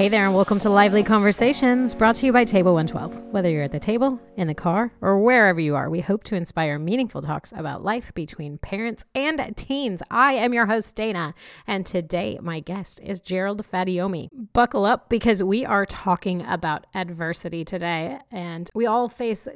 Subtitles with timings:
[0.00, 3.34] Hey there, and welcome to Lively Conversations, brought to you by Table 112.
[3.34, 6.36] Whether you're at the table, in the car, or wherever you are, we hope to
[6.36, 10.02] inspire meaningful talks about life between parents and teens.
[10.10, 11.34] I am your host, Dana,
[11.66, 14.30] and today my guest is Gerald Fadayomi.
[14.54, 19.48] Buckle up because we are talking about adversity today, and we all face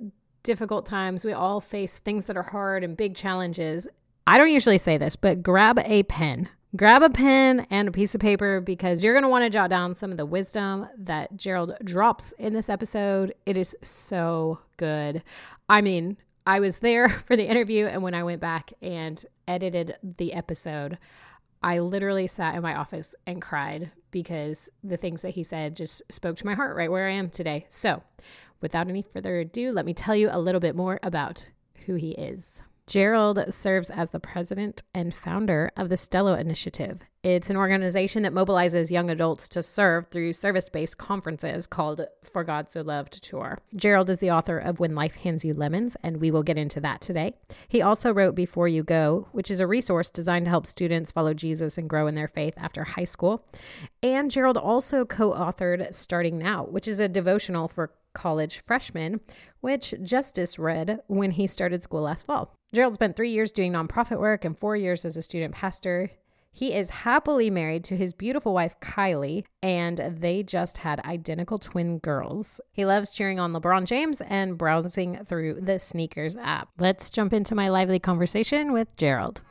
[0.42, 1.24] difficult times.
[1.24, 3.88] We all face things that are hard and big challenges.
[4.26, 8.14] I don't usually say this, but grab a pen grab a pen and a piece
[8.14, 11.36] of paper because you're going to want to jot down some of the wisdom that
[11.36, 13.34] Gerald drops in this episode.
[13.46, 15.22] It is so good.
[15.68, 16.16] I mean,
[16.46, 20.98] I was there for the interview, and when I went back and edited the episode,
[21.62, 26.02] I literally sat in my office and cried because the things that he said just
[26.10, 27.66] spoke to my heart right where I am today.
[27.68, 28.02] So,
[28.60, 31.48] without any further ado, let me tell you a little bit more about
[31.86, 32.62] who he is.
[32.86, 37.00] Gerald serves as the president and founder of the Stello Initiative.
[37.22, 42.44] It's an organization that mobilizes young adults to serve through service based conferences called For
[42.44, 43.58] God So Loved Tour.
[43.74, 46.80] Gerald is the author of When Life Hands You Lemons, and we will get into
[46.80, 47.32] that today.
[47.68, 51.32] He also wrote Before You Go, which is a resource designed to help students follow
[51.32, 53.46] Jesus and grow in their faith after high school.
[54.02, 59.20] And Gerald also co authored Starting Now, which is a devotional for college freshman,
[59.60, 62.54] which Justice read when he started school last fall.
[62.72, 66.10] Gerald spent three years doing nonprofit work and four years as a student pastor.
[66.52, 71.98] He is happily married to his beautiful wife, Kylie, and they just had identical twin
[71.98, 72.60] girls.
[72.72, 76.68] He loves cheering on LeBron James and browsing through the sneakers app.
[76.78, 79.42] Let's jump into my lively conversation with Gerald.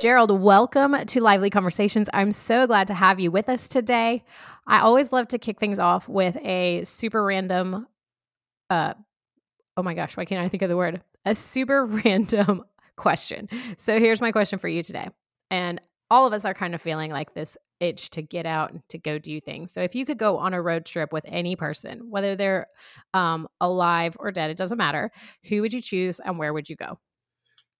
[0.00, 2.08] Gerald, welcome to Lively Conversations.
[2.14, 4.24] I'm so glad to have you with us today.
[4.66, 7.86] I always love to kick things off with a super random
[8.70, 8.94] uh
[9.76, 11.02] oh my gosh, why can't I think of the word?
[11.26, 12.64] A super random
[12.96, 13.50] question.
[13.76, 15.08] So here's my question for you today.
[15.50, 18.80] And all of us are kind of feeling like this itch to get out and
[18.88, 19.70] to go do things.
[19.70, 22.68] So if you could go on a road trip with any person, whether they're
[23.12, 25.10] um, alive or dead, it doesn't matter,
[25.44, 26.98] who would you choose and where would you go?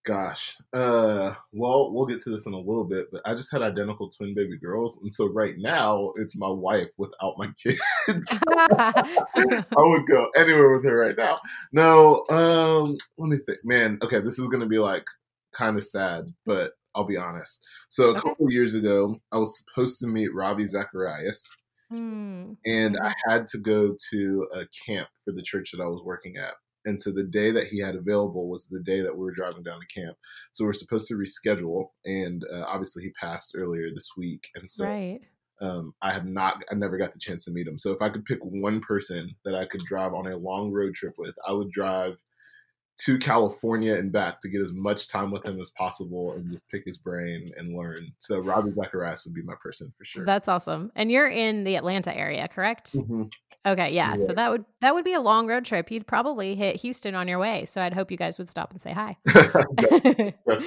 [0.03, 3.61] Gosh, uh, well, we'll get to this in a little bit, but I just had
[3.61, 8.27] identical twin baby girls, and so right now it's my wife without my kids.
[8.49, 11.39] I would go anywhere with her right now.
[11.73, 13.99] No, um, let me think, man.
[14.03, 15.05] Okay, this is gonna be like
[15.53, 17.67] kind of sad, but I'll be honest.
[17.91, 18.21] So a okay.
[18.21, 21.47] couple years ago, I was supposed to meet Ravi Zacharias,
[21.93, 22.57] mm.
[22.65, 23.31] and I mm-hmm.
[23.31, 26.55] had to go to a camp for the church that I was working at
[26.87, 29.63] and so the day that he had available was the day that we were driving
[29.63, 30.17] down to camp
[30.53, 34.69] so we are supposed to reschedule and uh, obviously he passed earlier this week and
[34.69, 35.21] so right.
[35.61, 38.09] um, i have not i never got the chance to meet him so if i
[38.09, 41.53] could pick one person that i could drive on a long road trip with i
[41.53, 42.17] would drive
[43.01, 46.69] to California and back to get as much time with him as possible and just
[46.69, 48.13] pick his brain and learn.
[48.19, 50.27] So Ravi Zacharias would be my person for sure.
[50.27, 50.93] That's awesome.
[50.97, 52.93] And you're in the Atlanta area, correct?
[52.93, 53.25] Mm-hmm.
[53.67, 54.11] Okay, yeah.
[54.11, 54.17] yeah.
[54.17, 55.91] So that would that would be a long road trip.
[55.91, 57.65] You'd probably hit Houston on your way.
[57.67, 59.17] So I'd hope you guys would stop and say hi.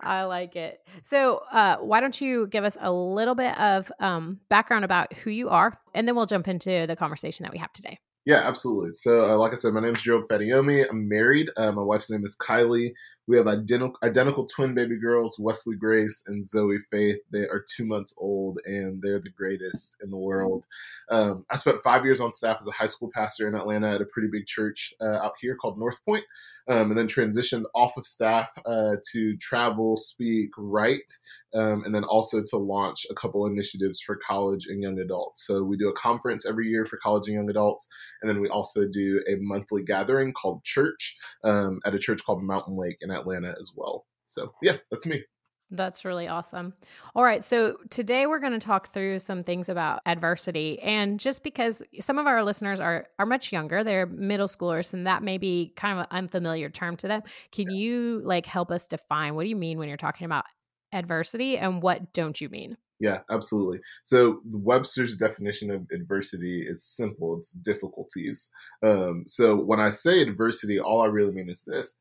[0.00, 0.86] I like it.
[1.02, 5.30] So, uh, why don't you give us a little bit of um, background about who
[5.30, 7.98] you are, and then we'll jump into the conversation that we have today.
[8.26, 8.92] Yeah, absolutely.
[8.92, 10.86] So, uh, like I said, my name is Gerald Fadayomi.
[10.88, 11.50] I'm married.
[11.58, 12.94] Uh, my wife's name is Kylie.
[13.26, 17.18] We have identical, identical twin baby girls, Wesley Grace and Zoe Faith.
[17.30, 20.66] They are two months old and they're the greatest in the world.
[21.10, 24.02] Um, I spent five years on staff as a high school pastor in Atlanta at
[24.02, 26.24] a pretty big church uh, out here called North Point,
[26.68, 31.10] um, and then transitioned off of staff uh, to travel, speak, write,
[31.54, 35.46] um, and then also to launch a couple initiatives for college and young adults.
[35.46, 37.88] So we do a conference every year for college and young adults,
[38.22, 42.42] and then we also do a monthly gathering called Church um, at a church called
[42.42, 44.06] Mountain Lake in Atlanta as well.
[44.24, 45.22] So yeah, that's me.
[45.70, 46.74] That's really awesome.
[47.14, 47.42] All right.
[47.42, 50.78] So today we're going to talk through some things about adversity.
[50.80, 55.06] And just because some of our listeners are, are much younger, they're middle schoolers, and
[55.06, 57.22] that may be kind of an unfamiliar term to them.
[57.50, 57.78] Can yeah.
[57.78, 60.44] you like help us define what do you mean when you're talking about
[60.92, 62.76] adversity and what don't you mean?
[63.00, 63.80] Yeah, absolutely.
[64.04, 67.36] So Webster's definition of adversity is simple.
[67.36, 68.50] It's difficulties.
[68.82, 71.98] Um, so when I say adversity, all I really mean is this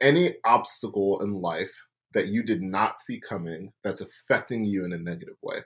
[0.00, 1.72] any obstacle in life
[2.14, 5.58] that you did not see coming that's affecting you in a negative way.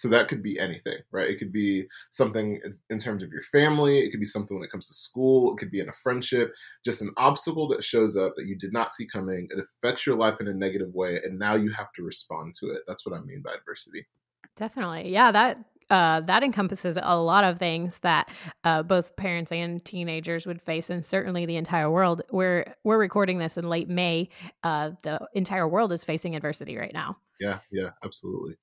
[0.00, 1.28] So that could be anything, right?
[1.28, 3.98] It could be something in terms of your family.
[3.98, 5.52] It could be something when it comes to school.
[5.52, 6.54] It could be in a friendship.
[6.84, 9.46] Just an obstacle that shows up that you did not see coming.
[9.50, 12.70] It affects your life in a negative way, and now you have to respond to
[12.70, 12.80] it.
[12.88, 14.06] That's what I mean by adversity.
[14.56, 15.32] Definitely, yeah.
[15.32, 15.58] That
[15.90, 18.30] uh, that encompasses a lot of things that
[18.64, 22.22] uh, both parents and teenagers would face, and certainly the entire world.
[22.30, 24.30] We're we're recording this in late May.
[24.62, 27.18] Uh, the entire world is facing adversity right now.
[27.40, 28.56] Yeah, yeah, absolutely.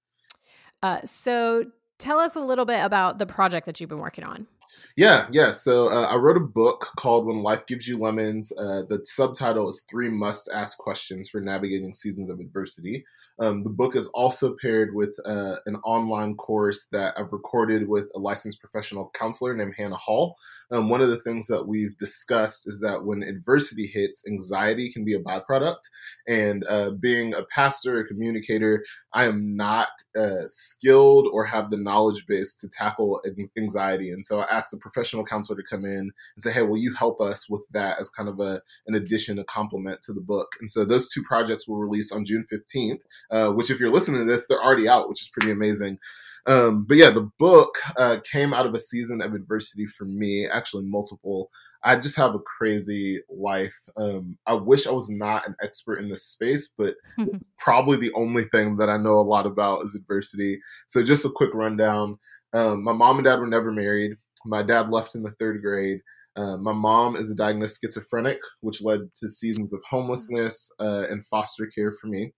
[0.84, 1.66] Uh, so,
[1.98, 4.48] tell us a little bit about the project that you've been working on.
[4.96, 5.52] Yeah, yeah.
[5.52, 8.52] So uh, I wrote a book called When Life Gives You Lemons.
[8.52, 13.06] Uh, the subtitle is Three Must Ask Questions for Navigating Seasons of Adversity.
[13.40, 18.10] Um, the book is also paired with uh, an online course that I've recorded with
[18.16, 20.36] a licensed professional counselor named Hannah Hall.
[20.72, 25.06] Um, one of the things that we've discussed is that when adversity hits, anxiety can
[25.06, 25.80] be a byproduct.
[26.28, 28.84] And uh, being a pastor, a communicator,
[29.14, 33.22] I am not uh, skilled or have the knowledge base to tackle
[33.58, 34.12] anxiety.
[34.12, 36.94] And so I asked a professional counselor to come in and say, hey, will you
[36.94, 40.50] help us with that as kind of a, an addition, a complement to the book?
[40.60, 44.20] And so those two projects will release on June 15th, uh, which if you're listening
[44.20, 45.98] to this, they're already out, which is pretty amazing.
[46.48, 50.48] Um, but yeah, the book uh, came out of a season of adversity for me,
[50.48, 51.50] actually multiple.
[51.84, 53.76] I just have a crazy life.
[53.98, 56.96] Um, I wish I was not an expert in this space, but
[57.58, 60.60] probably the only thing that I know a lot about is adversity.
[60.88, 62.18] So just a quick rundown.
[62.54, 64.14] Um, my mom and dad were never married.
[64.46, 66.02] My dad left in the third grade.
[66.36, 71.26] Uh, my mom is a diagnosed schizophrenic, which led to seasons of homelessness uh, and
[71.28, 72.34] foster care for me.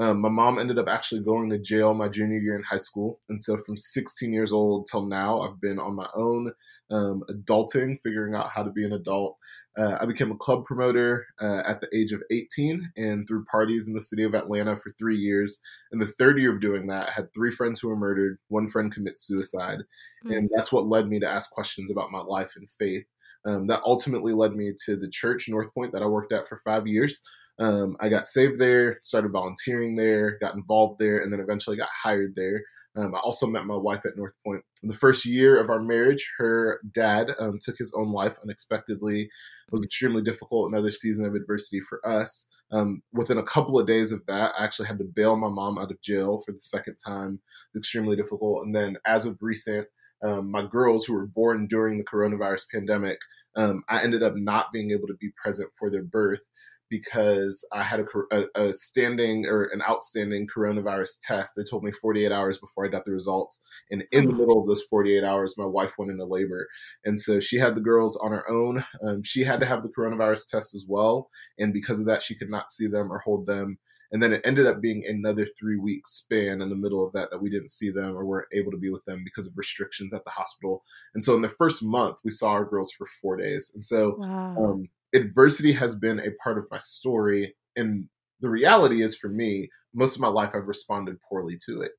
[0.00, 3.20] Um, my mom ended up actually going to jail my junior year in high school.
[3.28, 6.50] And so from 16 years old till now, I've been on my own,
[6.90, 9.36] um, adulting, figuring out how to be an adult.
[9.76, 13.88] Uh, I became a club promoter uh, at the age of 18 and threw parties
[13.88, 15.60] in the city of Atlanta for three years.
[15.92, 18.70] In the third year of doing that, I had three friends who were murdered, one
[18.70, 19.80] friend commit suicide.
[20.24, 20.32] Mm-hmm.
[20.32, 23.04] And that's what led me to ask questions about my life and faith.
[23.44, 26.58] Um, that ultimately led me to the church, North Point, that I worked at for
[26.64, 27.22] five years.
[27.60, 31.90] Um, I got saved there, started volunteering there, got involved there, and then eventually got
[31.90, 32.62] hired there.
[32.96, 34.64] Um, I also met my wife at North Point.
[34.82, 39.22] In the first year of our marriage, her dad um, took his own life unexpectedly.
[39.22, 39.30] It
[39.70, 42.48] was extremely difficult, another season of adversity for us.
[42.72, 45.78] Um, within a couple of days of that, I actually had to bail my mom
[45.78, 47.40] out of jail for the second time.
[47.76, 48.64] Extremely difficult.
[48.64, 49.86] And then, as of recent,
[50.22, 53.18] um, my girls who were born during the coronavirus pandemic,
[53.56, 56.48] um, I ended up not being able to be present for their birth
[56.90, 61.52] because I had a, a, a, standing or an outstanding coronavirus test.
[61.56, 63.62] They told me 48 hours before I got the results.
[63.90, 66.68] And in the middle of those 48 hours, my wife went into labor.
[67.04, 68.84] And so she had the girls on her own.
[69.06, 71.30] Um, she had to have the coronavirus test as well.
[71.58, 73.78] And because of that, she could not see them or hold them.
[74.12, 77.30] And then it ended up being another three week span in the middle of that
[77.30, 80.12] that we didn't see them or weren't able to be with them because of restrictions
[80.12, 80.82] at the hospital.
[81.14, 83.70] And so in the first month, we saw our girls for four days.
[83.72, 84.56] And so wow.
[84.56, 87.54] um, adversity has been a part of my story.
[87.76, 88.08] And
[88.40, 91.92] the reality is for me, most of my life I've responded poorly to it.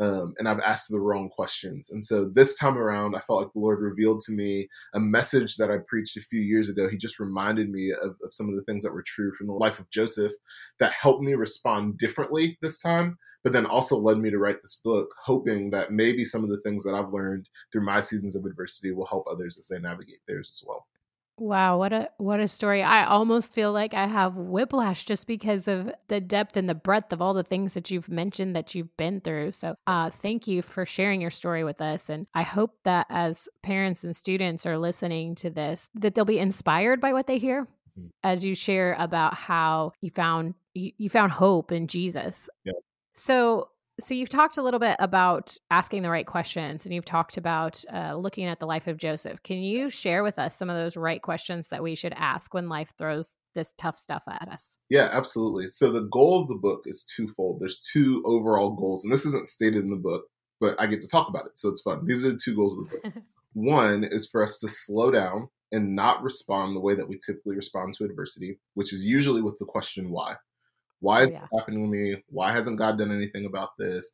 [0.00, 1.90] Um, and I've asked the wrong questions.
[1.90, 5.56] And so this time around, I felt like the Lord revealed to me a message
[5.56, 6.88] that I preached a few years ago.
[6.88, 9.54] He just reminded me of, of some of the things that were true from the
[9.54, 10.30] life of Joseph
[10.78, 14.80] that helped me respond differently this time, but then also led me to write this
[14.84, 18.44] book, hoping that maybe some of the things that I've learned through my seasons of
[18.44, 20.86] adversity will help others as they navigate theirs as well.
[21.40, 22.82] Wow, what a what a story.
[22.82, 27.12] I almost feel like I have whiplash just because of the depth and the breadth
[27.12, 29.52] of all the things that you've mentioned that you've been through.
[29.52, 33.48] So, uh thank you for sharing your story with us and I hope that as
[33.62, 37.64] parents and students are listening to this that they'll be inspired by what they hear
[37.64, 38.08] mm-hmm.
[38.24, 42.48] as you share about how you found you, you found hope in Jesus.
[42.64, 42.72] Yeah.
[43.12, 47.36] So, so you've talked a little bit about asking the right questions and you've talked
[47.36, 49.42] about uh, looking at the life of joseph.
[49.42, 52.68] Can you share with us some of those right questions that we should ask when
[52.68, 54.78] life throws this tough stuff at us?
[54.88, 55.66] Yeah absolutely.
[55.66, 57.58] So the goal of the book is twofold.
[57.60, 60.24] There's two overall goals and this isn't stated in the book
[60.60, 62.04] but i get to talk about it so it's fun.
[62.04, 63.22] These are the two goals of the book.
[63.54, 67.56] One is for us to slow down and not respond the way that we typically
[67.56, 70.34] respond to adversity which is usually with the question why
[71.00, 71.40] why is oh, yeah.
[71.40, 72.22] this happening to me?
[72.28, 74.10] Why hasn't God done anything about this?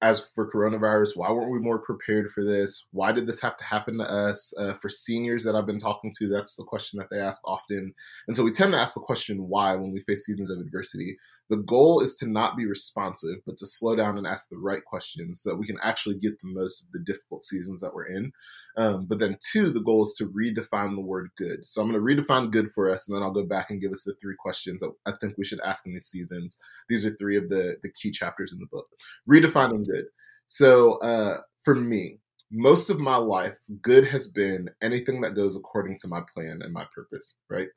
[0.00, 2.86] As for coronavirus, why weren't we more prepared for this?
[2.90, 4.52] Why did this have to happen to us?
[4.58, 7.94] Uh, for seniors that I've been talking to, that's the question that they ask often.
[8.26, 11.16] And so we tend to ask the question why when we face seasons of adversity.
[11.50, 14.84] The goal is to not be responsive, but to slow down and ask the right
[14.84, 18.06] questions so that we can actually get the most of the difficult seasons that we're
[18.06, 18.32] in.
[18.76, 21.68] Um, but then, two, the goal is to redefine the word good.
[21.68, 23.92] So I'm going to redefine good for us, and then I'll go back and give
[23.92, 26.58] us the three questions that I think we should ask in these seasons.
[26.88, 28.86] These are three of the, the key chapters in the book.
[29.28, 30.04] Redefining good.
[30.46, 32.18] So uh, for me,
[32.50, 36.72] most of my life, good has been anything that goes according to my plan and
[36.72, 37.68] my purpose, right?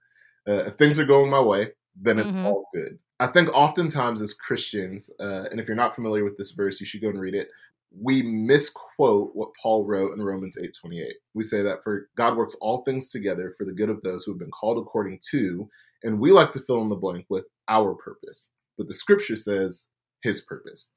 [0.48, 2.46] Uh, if things are going my way, then it's mm-hmm.
[2.46, 3.00] all good.
[3.20, 6.86] I think oftentimes as Christians, uh, and if you're not familiar with this verse, you
[6.86, 7.50] should go and read it.
[7.98, 11.14] we misquote what Paul wrote in Romans 8:28.
[11.34, 14.32] We say that for God works all things together for the good of those who
[14.32, 15.70] have been called according to,
[16.04, 18.52] and we like to fill in the blank with our purpose.
[18.78, 19.88] But the scripture says
[20.24, 20.92] his purpose.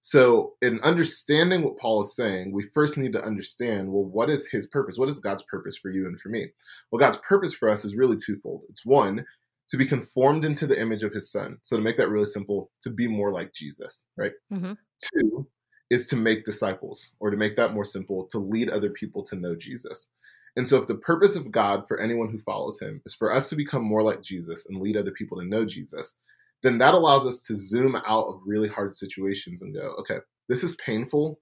[0.00, 4.46] So, in understanding what Paul is saying, we first need to understand well, what is
[4.46, 4.96] his purpose?
[4.96, 6.48] What is God's purpose for you and for me?
[6.90, 8.62] Well, God's purpose for us is really twofold.
[8.68, 9.24] It's one,
[9.68, 11.58] to be conformed into the image of his son.
[11.62, 14.32] So, to make that really simple, to be more like Jesus, right?
[14.52, 14.72] Mm-hmm.
[15.02, 15.46] Two
[15.90, 19.36] is to make disciples, or to make that more simple, to lead other people to
[19.36, 20.10] know Jesus.
[20.56, 23.48] And so, if the purpose of God for anyone who follows him is for us
[23.50, 26.18] to become more like Jesus and lead other people to know Jesus,
[26.62, 30.64] then that allows us to zoom out of really hard situations and go, okay, this
[30.64, 31.38] is painful.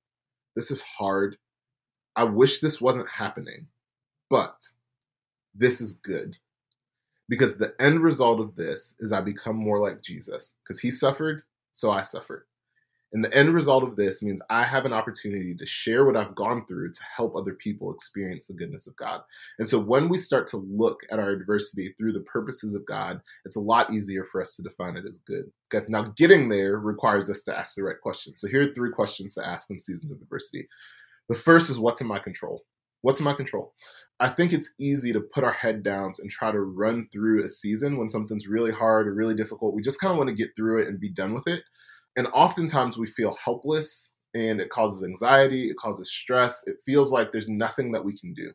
[0.54, 1.36] This is hard.
[2.16, 3.68] I wish this wasn't happening,
[4.28, 4.62] but
[5.54, 6.36] this is good.
[7.28, 11.42] Because the end result of this is I become more like Jesus because he suffered,
[11.72, 12.46] so I suffered.
[13.12, 16.34] And the end result of this means I have an opportunity to share what I've
[16.34, 19.22] gone through to help other people experience the goodness of God.
[19.58, 23.20] And so when we start to look at our adversity through the purposes of God,
[23.44, 25.44] it's a lot easier for us to define it as good.
[25.72, 25.86] Okay?
[25.88, 28.40] Now, getting there requires us to ask the right questions.
[28.40, 30.68] So here are three questions to ask in seasons of adversity.
[31.28, 32.64] The first is what's in my control?
[33.02, 33.72] What's in my control?
[34.18, 37.48] I think it's easy to put our head down and try to run through a
[37.48, 39.74] season when something's really hard or really difficult.
[39.74, 41.62] We just kind of want to get through it and be done with it.
[42.16, 46.62] And oftentimes we feel helpless and it causes anxiety, it causes stress.
[46.66, 48.50] It feels like there's nothing that we can do.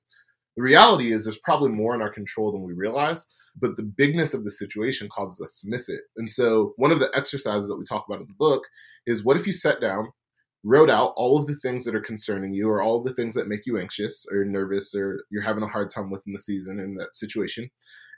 [0.57, 3.27] The reality is there's probably more in our control than we realize,
[3.59, 6.01] but the bigness of the situation causes us to miss it.
[6.17, 8.67] And so one of the exercises that we talk about in the book
[9.05, 10.09] is what if you sat down,
[10.63, 13.33] wrote out all of the things that are concerning you or all of the things
[13.33, 16.39] that make you anxious or nervous or you're having a hard time with in the
[16.39, 17.69] season in that situation,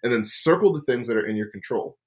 [0.04, 1.98] and then circle the things that are in your control.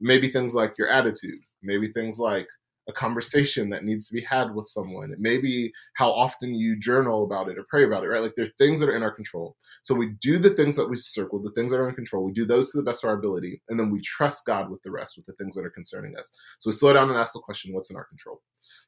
[0.00, 2.46] Maybe things like your attitude, maybe things like
[2.88, 5.10] a conversation that needs to be had with someone.
[5.10, 8.22] It may be how often you journal about it or pray about it, right?
[8.22, 9.56] Like there are things that are in our control.
[9.82, 12.24] So we do the things that we've circled, the things that are in control.
[12.24, 14.82] We do those to the best of our ability, and then we trust God with
[14.82, 16.32] the rest, with the things that are concerning us.
[16.58, 18.40] So we slow down and ask the question, what's in our control?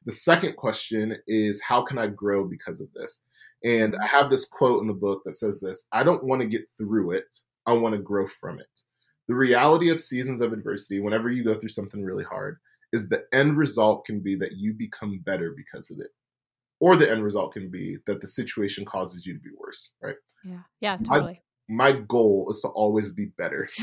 [0.05, 3.23] The second question is, how can I grow because of this?
[3.65, 6.47] And I have this quote in the book that says this I don't want to
[6.47, 8.81] get through it, I want to grow from it.
[9.27, 12.57] The reality of seasons of adversity, whenever you go through something really hard,
[12.93, 16.09] is the end result can be that you become better because of it.
[16.79, 20.15] Or the end result can be that the situation causes you to be worse, right?
[20.43, 20.61] Yeah.
[20.79, 21.41] Yeah, totally.
[21.67, 23.67] My, my goal is to always be better.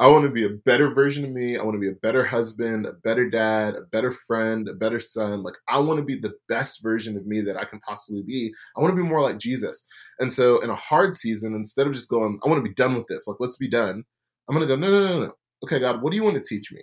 [0.00, 1.58] I want to be a better version of me.
[1.58, 4.98] I want to be a better husband, a better dad, a better friend, a better
[4.98, 5.42] son.
[5.42, 8.50] Like, I want to be the best version of me that I can possibly be.
[8.76, 9.84] I want to be more like Jesus.
[10.18, 12.94] And so, in a hard season, instead of just going, I want to be done
[12.94, 14.02] with this, like, let's be done,
[14.48, 15.32] I'm going to go, no, no, no, no.
[15.64, 16.80] Okay, God, what do you want to teach me?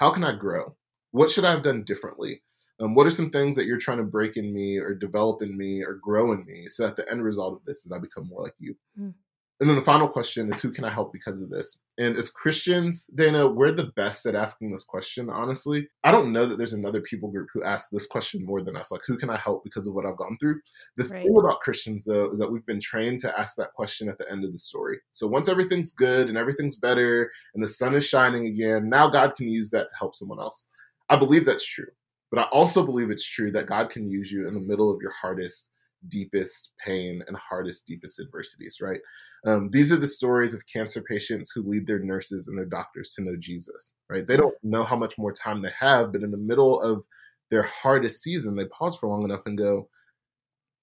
[0.00, 0.74] How can I grow?
[1.10, 2.42] What should I have done differently?
[2.80, 5.54] Um, what are some things that you're trying to break in me or develop in
[5.54, 8.26] me or grow in me so that the end result of this is I become
[8.26, 8.74] more like you?
[8.98, 9.12] Mm.
[9.60, 11.82] And then the final question is who can I help because of this?
[11.98, 15.86] And as Christians, Dana, we're the best at asking this question, honestly.
[16.02, 18.90] I don't know that there's another people group who asks this question more than us.
[18.90, 20.60] Like, who can I help because of what I've gone through?
[20.96, 21.24] The right.
[21.24, 24.30] thing about Christians, though, is that we've been trained to ask that question at the
[24.32, 24.98] end of the story.
[25.10, 29.34] So once everything's good and everything's better and the sun is shining again, now God
[29.36, 30.68] can use that to help someone else.
[31.10, 31.88] I believe that's true.
[32.30, 35.02] But I also believe it's true that God can use you in the middle of
[35.02, 35.70] your hardest,
[36.08, 39.00] deepest pain and hardest, deepest adversities, right?
[39.46, 43.14] Um, these are the stories of cancer patients who lead their nurses and their doctors
[43.14, 44.26] to know Jesus, right?
[44.26, 47.04] They don't know how much more time they have, but in the middle of
[47.50, 49.88] their hardest season, they pause for long enough and go,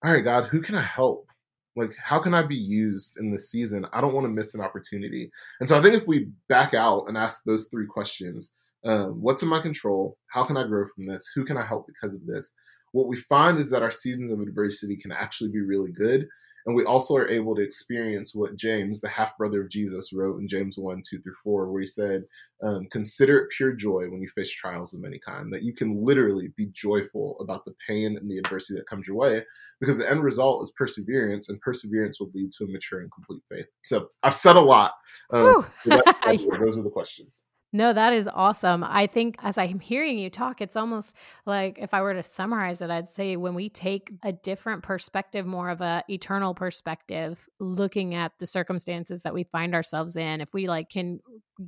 [0.03, 1.27] All right, God, who can I help?
[1.75, 3.85] Like, how can I be used in this season?
[3.93, 5.29] I don't want to miss an opportunity.
[5.59, 9.43] And so I think if we back out and ask those three questions, um, what's
[9.43, 10.17] in my control?
[10.27, 11.29] How can I grow from this?
[11.35, 12.53] Who can I help because of this?
[12.97, 16.27] What we find is that our seasons of adversity can actually be really good.
[16.65, 20.39] And we also are able to experience what James, the half brother of Jesus, wrote
[20.41, 22.23] in James 1 2 through 4, where he said,
[22.63, 26.03] um, Consider it pure joy when you face trials of any kind, that you can
[26.03, 29.43] literally be joyful about the pain and the adversity that comes your way,
[29.79, 33.43] because the end result is perseverance, and perseverance will lead to a mature and complete
[33.47, 33.67] faith.
[33.83, 34.93] So I've said a lot.
[35.31, 37.43] Um, those are the questions.
[37.77, 38.83] No, that is awesome.
[38.83, 41.15] I think as I'm hearing you talk, it's almost
[41.45, 45.45] like if I were to summarize it, I'd say when we take a different perspective,
[45.45, 50.55] more of a eternal perspective, looking at the circumstances that we find ourselves in, if
[50.55, 51.19] we like can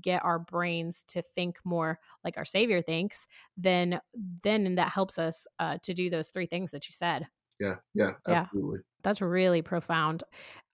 [0.02, 4.02] get our brains to think more like our Savior thinks, then
[4.44, 7.28] then that helps us uh, to do those three things that you said.
[7.60, 8.80] Yeah, yeah, absolutely.
[8.80, 10.24] Yeah, that's really profound.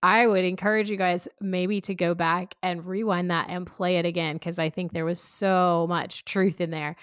[0.03, 4.05] I would encourage you guys maybe to go back and rewind that and play it
[4.05, 6.95] again because I think there was so much truth in there.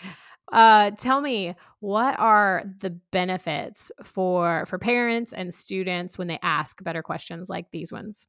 [0.52, 6.82] uh, tell me what are the benefits for for parents and students when they ask
[6.84, 8.26] better questions like these ones?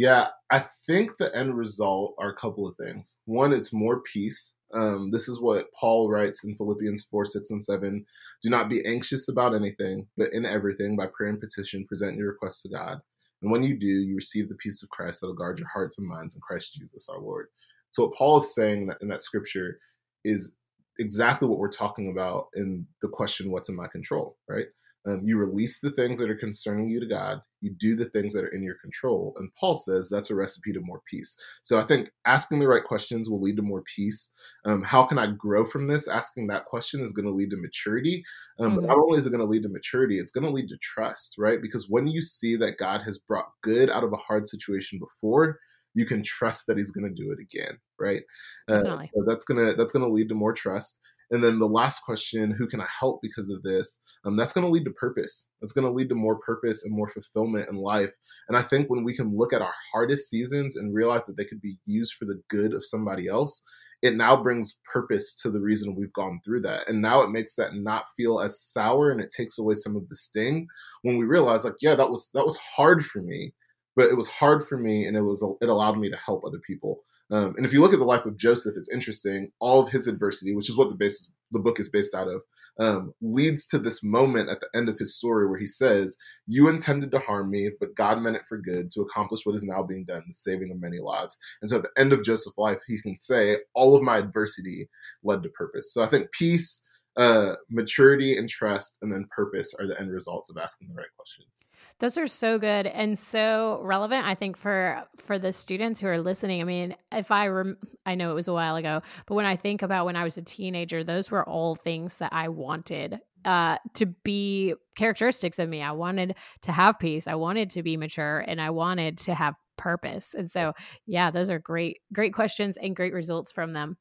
[0.00, 3.18] Yeah, I think the end result are a couple of things.
[3.26, 4.56] One, it's more peace.
[4.72, 8.06] Um, this is what Paul writes in Philippians 4, 6, and 7.
[8.42, 12.30] Do not be anxious about anything, but in everything, by prayer and petition, present your
[12.30, 12.98] requests to God.
[13.42, 15.98] And when you do, you receive the peace of Christ that will guard your hearts
[15.98, 17.48] and minds in Christ Jesus our Lord.
[17.90, 19.80] So, what Paul is saying in that scripture
[20.24, 20.54] is
[20.98, 24.68] exactly what we're talking about in the question, What's in my control, right?
[25.06, 27.40] Um, you release the things that are concerning you to God.
[27.62, 29.34] You do the things that are in your control.
[29.38, 31.36] And Paul says that's a recipe to more peace.
[31.62, 34.32] So I think asking the right questions will lead to more peace.
[34.66, 36.06] Um, how can I grow from this?
[36.06, 38.22] Asking that question is going to lead to maturity.
[38.58, 38.80] Um, mm-hmm.
[38.80, 40.78] But not only is it going to lead to maturity, it's going to lead to
[40.78, 41.62] trust, right?
[41.62, 45.58] Because when you see that God has brought good out of a hard situation before,
[45.94, 48.22] you can trust that he's going to do it again right
[48.68, 51.00] uh, so that's going to that's going to lead to more trust
[51.30, 54.00] and then the last question, who can I help because of this?
[54.24, 55.48] Um, that's going to lead to purpose.
[55.60, 58.10] That's going to lead to more purpose and more fulfillment in life.
[58.48, 61.44] And I think when we can look at our hardest seasons and realize that they
[61.44, 63.62] could be used for the good of somebody else,
[64.02, 66.88] it now brings purpose to the reason we've gone through that.
[66.88, 70.08] And now it makes that not feel as sour and it takes away some of
[70.08, 70.66] the sting
[71.02, 73.52] when we realize like, yeah, that was that was hard for me,
[73.96, 76.60] but it was hard for me and it was it allowed me to help other
[76.66, 77.02] people.
[77.30, 79.50] Um, and if you look at the life of Joseph, it's interesting.
[79.60, 82.42] All of his adversity, which is what the basis the book is based out of,
[82.78, 86.68] um, leads to this moment at the end of his story where he says, "You
[86.68, 89.82] intended to harm me, but God meant it for good to accomplish what is now
[89.82, 92.78] being done, the saving of many lives." And so, at the end of Joseph's life,
[92.86, 94.88] he can say, "All of my adversity
[95.24, 96.82] led to purpose." So I think peace
[97.16, 101.08] uh, maturity and trust and then purpose are the end results of asking the right
[101.16, 101.68] questions.
[101.98, 106.20] Those are so good and so relevant i think for for the students who are
[106.20, 106.60] listening.
[106.60, 107.76] I mean if i rem-
[108.06, 110.38] i know it was a while ago but when i think about when i was
[110.38, 115.82] a teenager those were all things that i wanted uh, to be characteristics of me.
[115.82, 117.26] I wanted to have peace.
[117.26, 120.34] I wanted to be mature and i wanted to have purpose.
[120.34, 120.72] And so
[121.06, 123.96] yeah those are great great questions and great results from them.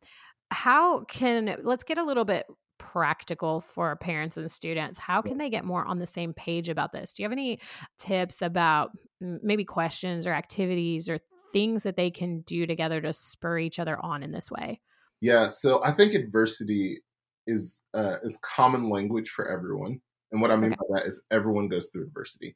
[0.51, 2.45] How can let's get a little bit
[2.79, 6.91] practical for parents and students how can they get more on the same page about
[6.91, 7.13] this?
[7.13, 7.59] Do you have any
[7.97, 11.19] tips about maybe questions or activities or
[11.53, 14.81] things that they can do together to spur each other on in this way?
[15.21, 17.01] Yeah so i think adversity
[17.45, 19.99] is uh, is common language for everyone
[20.31, 20.79] and what i mean okay.
[20.89, 22.53] by that is everyone goes through adversity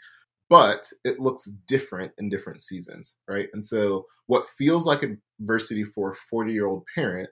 [0.49, 3.49] but it looks different in different seasons right?
[3.53, 5.03] And so what feels like
[5.41, 7.29] adversity for a 40 year old parent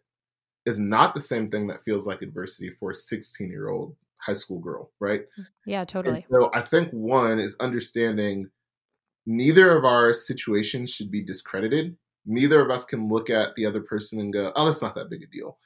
[0.65, 4.33] is not the same thing that feels like adversity for a 16 year old high
[4.33, 5.21] school girl, right?
[5.39, 6.25] Mm, yeah, totally.
[6.29, 8.47] And so I think one is understanding
[9.25, 11.95] neither of our situations should be discredited.
[12.25, 15.09] Neither of us can look at the other person and go, oh, that's not that
[15.09, 15.57] big a deal.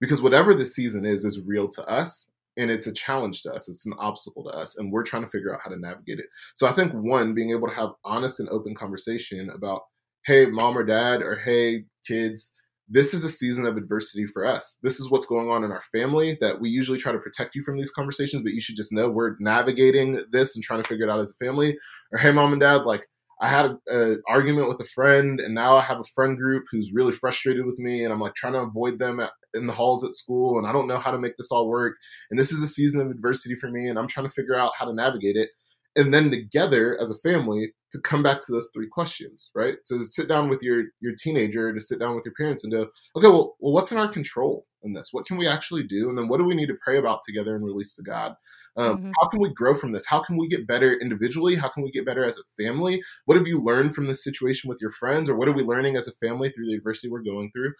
[0.00, 3.68] Because whatever the season is, is real to us and it's a challenge to us.
[3.68, 4.78] It's an obstacle to us.
[4.78, 6.26] And we're trying to figure out how to navigate it.
[6.54, 9.82] So I think one, being able to have honest and open conversation about,
[10.26, 12.54] hey, mom or dad, or hey, kids,
[12.88, 14.78] this is a season of adversity for us.
[14.82, 17.62] This is what's going on in our family that we usually try to protect you
[17.62, 21.06] from these conversations, but you should just know we're navigating this and trying to figure
[21.06, 21.78] it out as a family.
[22.12, 23.08] Or, hey, mom and dad, like,
[23.40, 26.92] I had an argument with a friend, and now I have a friend group who's
[26.92, 30.04] really frustrated with me, and I'm like trying to avoid them at, in the halls
[30.04, 31.94] at school, and I don't know how to make this all work.
[32.30, 34.72] And this is a season of adversity for me, and I'm trying to figure out
[34.78, 35.50] how to navigate it
[35.96, 39.76] and then together as a family to come back to those three questions right?
[39.84, 42.72] So to sit down with your your teenager to sit down with your parents and
[42.72, 42.82] go
[43.16, 45.08] okay well, well what's in our control in this?
[45.12, 46.08] What can we actually do?
[46.08, 48.34] And then what do we need to pray about together and release to god?
[48.76, 49.10] Um, mm-hmm.
[49.20, 50.06] how can we grow from this?
[50.06, 51.54] How can we get better individually?
[51.54, 53.02] How can we get better as a family?
[53.26, 55.28] What have you learned from this situation with your friends?
[55.28, 57.72] Or what are we learning as a family through the adversity we're going through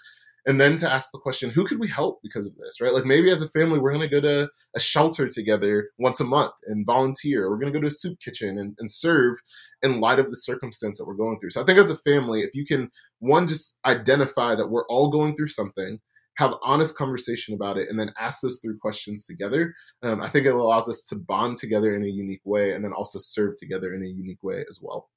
[0.46, 2.92] and then to ask the question who could we help because of this right?
[2.92, 6.24] Like maybe as a family we're going to go to a shelter together once a
[6.24, 7.50] month and volunteer.
[7.50, 9.36] We're going to go to a soup kitchen and, and serve
[9.82, 11.50] in light of the circumstance that we're going through.
[11.50, 15.08] So i think as a family if you can one just identify that we're all
[15.08, 15.98] going through something
[16.36, 20.46] have honest conversation about it and then ask those three questions together um, i think
[20.46, 23.94] it allows us to bond together in a unique way and then also serve together
[23.94, 25.08] in a unique way as well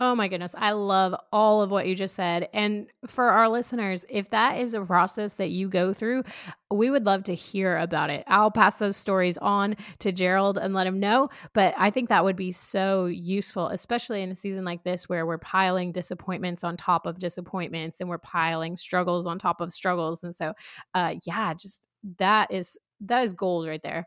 [0.00, 0.54] Oh my goodness.
[0.56, 2.48] I love all of what you just said.
[2.54, 6.22] And for our listeners, if that is a process that you go through,
[6.70, 8.22] we would love to hear about it.
[8.28, 11.30] I'll pass those stories on to Gerald and let him know.
[11.52, 15.26] But I think that would be so useful, especially in a season like this where
[15.26, 20.22] we're piling disappointments on top of disappointments and we're piling struggles on top of struggles.
[20.22, 20.52] And so,
[20.94, 24.06] uh, yeah, just that is that is gold right there.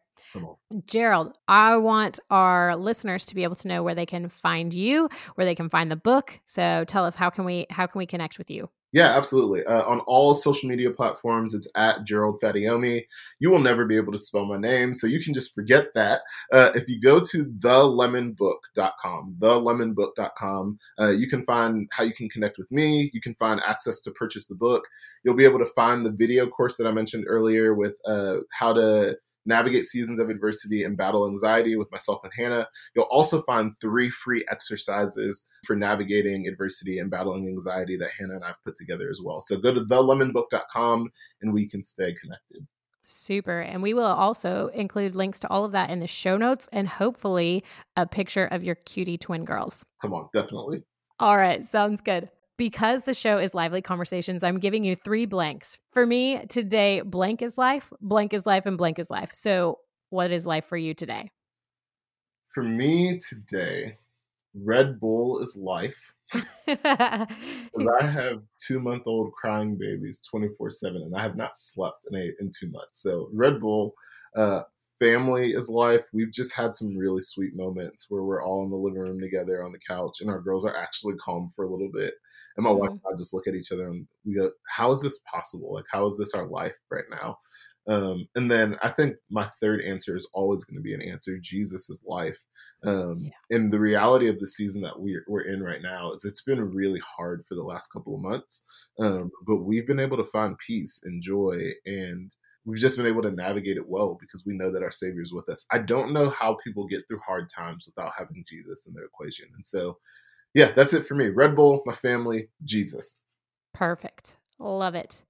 [0.86, 5.10] Gerald, I want our listeners to be able to know where they can find you,
[5.36, 6.40] where they can find the book.
[6.46, 8.70] So tell us how can we how can we connect with you?
[8.94, 9.64] Yeah, absolutely.
[9.66, 13.06] Uh, on all social media platforms, it's at Gerald Fadayomi.
[13.40, 16.22] You will never be able to spell my name, so you can just forget that.
[16.52, 22.58] Uh, if you go to thelemonbook.com, thelemonbook.com, uh, you can find how you can connect
[22.58, 23.10] with me.
[23.14, 24.86] You can find access to purchase the book.
[25.24, 28.74] You'll be able to find the video course that I mentioned earlier with uh, how
[28.74, 32.68] to navigate seasons of adversity and battle anxiety with myself and Hannah.
[32.96, 38.44] You'll also find three free exercises for navigating adversity and battling anxiety that Hannah and
[38.44, 39.42] I've put together as well.
[39.42, 41.10] So go to thelemonbook.com
[41.42, 42.66] and we can stay connected.
[43.06, 43.62] Super.
[43.62, 46.88] And we will also include links to all of that in the show notes and
[46.88, 47.64] hopefully
[47.98, 49.86] a picture of your cutie twin girls.
[50.02, 50.84] Come on, definitely.
[51.20, 51.66] All right.
[51.66, 52.30] Sounds good
[52.62, 55.80] because the show is lively conversations, I'm giving you three blanks.
[55.94, 59.32] For me today, blank is life, blank is life, and blank is life.
[59.34, 59.80] So,
[60.12, 61.32] what is life for you today?
[62.54, 63.98] For me today,
[64.54, 66.14] Red Bull is life.
[66.68, 67.26] I
[68.00, 72.26] have two month old crying babies 24 7, and I have not slept in, a,
[72.40, 73.02] in two months.
[73.02, 73.96] So, Red Bull,
[74.36, 74.62] uh,
[75.00, 76.06] family is life.
[76.14, 79.64] We've just had some really sweet moments where we're all in the living room together
[79.64, 82.14] on the couch, and our girls are actually calm for a little bit.
[82.58, 82.80] And my mm-hmm.
[82.80, 85.74] wife and I just look at each other and we go, "How is this possible?
[85.74, 87.38] Like, how is this our life right now?"
[87.88, 91.40] Um, and then I think my third answer is always going to be an answer.
[91.40, 92.38] Jesus is life.
[92.86, 93.58] Um, yeah.
[93.58, 96.74] And the reality of the season that we're, we're in right now is it's been
[96.74, 98.64] really hard for the last couple of months.
[99.00, 102.34] Um, but we've been able to find peace and joy and
[102.66, 105.34] we've just been able to navigate it well because we know that our Savior is
[105.34, 105.66] with us.
[105.72, 109.48] I don't know how people get through hard times without having Jesus in their equation.
[109.56, 109.98] And so
[110.54, 111.30] yeah, that's it for me.
[111.30, 113.20] Red Bull, my family, Jesus.
[113.74, 114.38] Perfect.
[114.60, 115.24] Love it.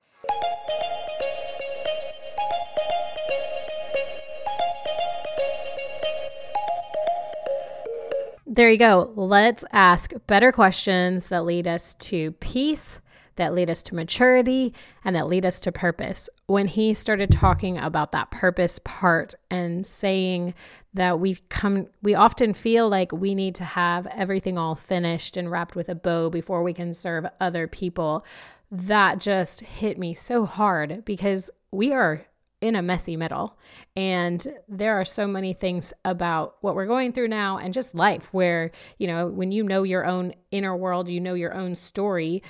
[8.54, 9.14] There you go.
[9.16, 13.00] Let's ask better questions that lead us to peace
[13.42, 14.72] that lead us to maturity
[15.04, 16.30] and that lead us to purpose.
[16.46, 20.54] When he started talking about that purpose part and saying
[20.94, 25.50] that we come we often feel like we need to have everything all finished and
[25.50, 28.24] wrapped with a bow before we can serve other people.
[28.70, 32.28] That just hit me so hard because we are
[32.62, 33.58] in a messy middle.
[33.96, 38.34] And there are so many things about what we're going through now and just life
[38.34, 42.44] where, you know, when you know your own inner world, you know your own story,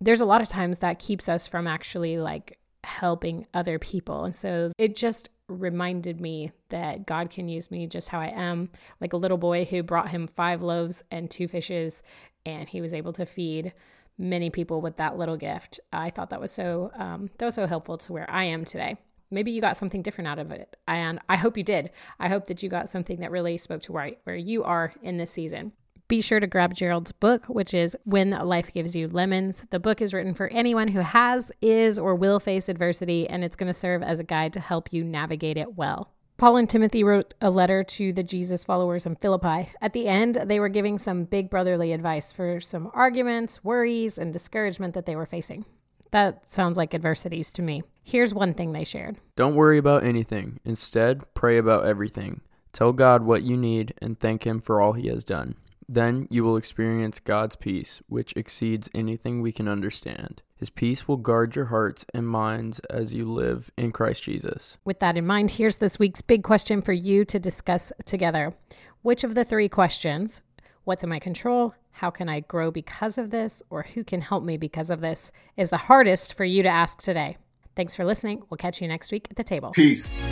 [0.00, 4.24] there's a lot of times that keeps us from actually like helping other people.
[4.24, 8.70] And so it just reminded me that God can use me just how I am,
[9.00, 12.02] like a little boy who brought him five loaves and two fishes,
[12.46, 13.72] and he was able to feed
[14.16, 15.80] many people with that little gift.
[15.92, 18.96] I thought that was so um, that was so helpful to where I am today.
[19.32, 21.90] Maybe you got something different out of it, and I hope you did.
[22.18, 25.18] I hope that you got something that really spoke to where where you are in
[25.18, 25.72] this season
[26.10, 29.64] be sure to grab Gerald's book, which is When Life Gives You Lemons.
[29.70, 33.54] The book is written for anyone who has, is, or will face adversity, and it's
[33.54, 36.10] going to serve as a guide to help you navigate it well.
[36.36, 39.70] Paul and Timothy wrote a letter to the Jesus followers in Philippi.
[39.80, 44.32] At the end, they were giving some big brotherly advice for some arguments, worries, and
[44.32, 45.64] discouragement that they were facing.
[46.10, 47.84] That sounds like adversities to me.
[48.02, 50.58] Here's one thing they shared Don't worry about anything.
[50.64, 52.40] Instead, pray about everything.
[52.72, 55.54] Tell God what you need and thank Him for all He has done.
[55.92, 60.40] Then you will experience God's peace, which exceeds anything we can understand.
[60.54, 64.78] His peace will guard your hearts and minds as you live in Christ Jesus.
[64.84, 68.54] With that in mind, here's this week's big question for you to discuss together.
[69.02, 70.42] Which of the three questions,
[70.84, 74.44] what's in my control, how can I grow because of this, or who can help
[74.44, 77.36] me because of this, is the hardest for you to ask today?
[77.74, 78.44] Thanks for listening.
[78.48, 79.72] We'll catch you next week at the table.
[79.72, 80.22] Peace.